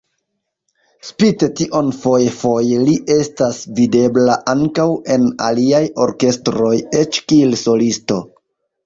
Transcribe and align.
Spite 1.07 1.47
tion 1.59 1.91
foje-foje 2.05 2.79
li 2.87 2.95
estas 3.15 3.59
videbla 3.81 4.39
ankaŭ 4.55 4.87
en 5.17 5.29
aliaj 5.49 5.83
orkestroj, 6.07 6.73
eĉ 7.03 7.21
kiel 7.33 7.55
solisto. 7.65 8.19